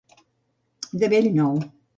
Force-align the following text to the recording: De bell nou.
De 1.03 1.11
bell 1.15 1.31
nou. 1.39 1.63